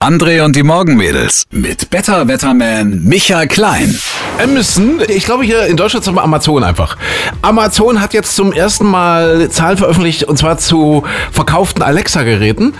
[0.00, 3.94] André und die Morgenmädels mit Better Wetterman Michael Klein.
[4.42, 6.96] Amazon, ich glaube hier in Deutschland sagen wir Amazon einfach.
[7.42, 12.74] Amazon hat jetzt zum ersten Mal Zahlen veröffentlicht und zwar zu verkauften Alexa-Geräten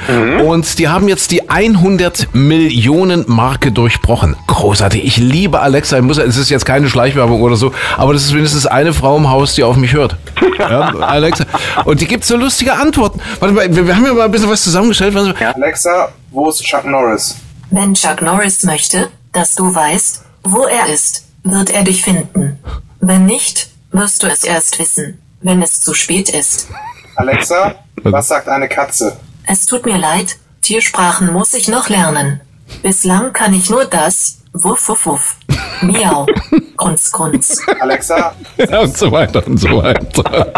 [0.44, 4.36] und die haben jetzt die 100 Millionen Marke durchbrochen.
[4.46, 5.98] Großartig, ich liebe Alexa.
[5.98, 9.16] Ich muss, es ist jetzt keine Schleichwerbung oder so, aber das ist wenigstens eine Frau
[9.16, 10.16] im Haus, die auf mich hört.
[10.56, 11.44] Ja, Alexa.
[11.84, 13.20] Und die gibt so lustige Antworten.
[13.40, 15.12] Warte mal, wir, haben ja mal ein bisschen was zusammengestellt.
[15.12, 15.34] Mal.
[15.54, 17.36] Alexa, wo ist Chuck Norris?
[17.70, 22.58] Wenn Chuck Norris möchte, dass du weißt, wo er ist, wird er dich finden.
[23.00, 26.68] Wenn nicht, wirst du es erst wissen, wenn es zu spät ist.
[27.16, 29.16] Alexa, was sagt eine Katze?
[29.46, 32.40] Es tut mir leid, Tiersprachen muss ich noch lernen.
[32.82, 35.36] Bislang kann ich nur das, wuff wuff wuff,
[35.82, 36.26] miau,
[36.76, 37.60] grunz grunz.
[37.78, 40.50] Alexa, Ja, und so weiter und so weiter.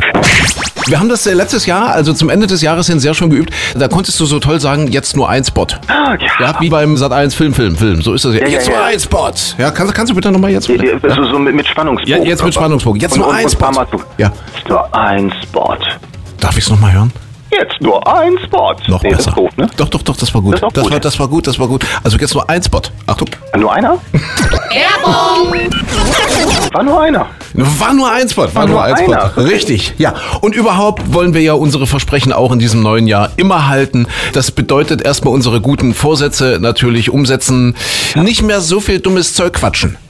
[0.86, 3.52] Wir haben das äh, letztes Jahr, also zum Ende des Jahres hin, sehr schon geübt.
[3.76, 5.66] Da konntest du so toll sagen, jetzt nur ein Spot.
[5.86, 8.00] Ah, Ja, wie beim Sat 1 Film, Film, Film.
[8.00, 8.40] So ist das ja.
[8.40, 8.74] ja, jetzt ja.
[8.76, 9.30] nur ein Spot.
[9.58, 10.66] Ja, kannst, kannst du bitte nochmal jetzt?
[10.68, 10.98] Ja, ja,
[11.30, 12.22] so, mit, mit Spannungsbogen.
[12.22, 13.00] Ja, jetzt mit Spannungsbogen.
[13.00, 13.70] Jetzt und, nur und, ein und Spot.
[13.70, 14.02] Mal so.
[14.16, 14.32] Ja.
[14.54, 15.76] Jetzt nur ein Spot.
[16.40, 17.12] Darf ich es nochmal hören?
[17.50, 18.74] Jetzt nur ein Spot.
[18.88, 19.30] Noch nee, Das besser.
[19.30, 19.68] ist doof, ne?
[19.76, 20.54] Doch, doch, doch, das war gut.
[20.54, 20.90] Das auch gut.
[20.90, 21.84] war, das war gut, das war gut.
[22.02, 22.82] Also jetzt nur ein Spot.
[23.06, 23.28] Achtung.
[23.56, 23.98] Nur einer?
[26.72, 27.26] War nur einer.
[27.54, 28.54] War nur ein Spot.
[28.54, 29.12] War, nur nur ein Spot.
[29.12, 29.36] einer.
[29.36, 29.94] Richtig.
[29.98, 30.14] Ja.
[30.40, 34.06] Und überhaupt wollen wir ja unsere Versprechen auch in diesem neuen Jahr immer halten.
[34.32, 37.74] Das bedeutet erstmal unsere guten Vorsätze natürlich umsetzen.
[38.14, 39.96] Nicht mehr so viel dummes Zeug quatschen.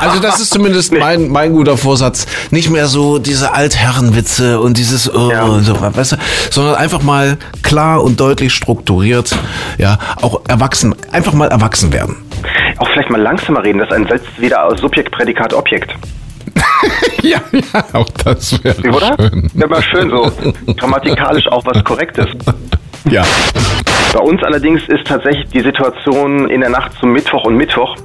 [0.00, 2.26] Also das ist zumindest mein, mein guter Vorsatz.
[2.50, 5.44] Nicht mehr so diese Altherrenwitze und dieses oh, Ja.
[5.44, 6.16] und so, weißt du,
[6.50, 9.36] sondern einfach mal klar und deutlich strukturiert,
[9.78, 12.16] ja, auch erwachsen, einfach mal erwachsen werden.
[13.00, 15.94] Vielleicht mal langsamer reden, das entsetzt wieder aus Subjekt, Prädikat, Objekt.
[17.22, 19.16] Ja, ja, auch das wäre Oder?
[19.18, 19.50] schön.
[19.54, 20.32] Wäre mal schön so.
[20.74, 22.26] Grammatikalisch auch was Korrektes.
[23.10, 23.24] Ja.
[24.12, 27.96] Bei uns allerdings ist tatsächlich die Situation in der Nacht zum Mittwoch und Mittwoch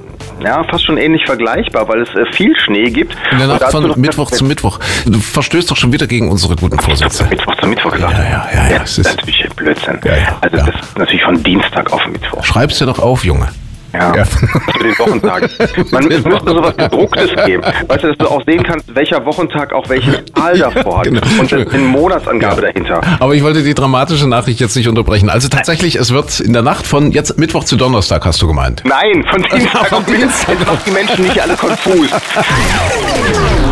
[0.42, 3.14] ja, fast schon ähnlich vergleichbar, weil es äh, viel Schnee gibt.
[3.32, 4.80] In der Nacht von Mittwoch zu Mittwoch.
[5.04, 7.26] Du verstößt doch schon wieder gegen unsere guten Vorsätze.
[7.26, 8.14] Mittwoch zu Mittwoch gesagt.
[8.14, 9.98] Ja, ja, ja, ja, Das es ist natürlich Blödsinn.
[10.02, 10.64] Ja, ja, also ja.
[10.64, 12.42] das ist natürlich von Dienstag auf Mittwoch.
[12.42, 13.48] Schreib's dir doch auf, Junge.
[13.92, 14.14] Ja.
[14.14, 14.24] Ja.
[14.24, 15.50] Für den Wochentag.
[15.92, 17.62] Man, es müsste sowas gedrucktes geben.
[17.86, 21.04] Weißt du, dass du auch sehen kannst, welcher Wochentag auch welche Zahl davor hat.
[21.04, 21.20] Genau.
[21.38, 23.00] Und eine Monatsangabe dahinter.
[23.20, 25.30] Aber ich wollte die dramatische Nachricht jetzt nicht unterbrechen.
[25.30, 28.82] Also tatsächlich, es wird in der Nacht von jetzt Mittwoch zu Donnerstag, hast du gemeint.
[28.84, 30.22] Nein, von Dienstag Von auf Mittwoch.
[30.22, 32.10] Dienstag Jetzt macht die Menschen nicht alle konfus.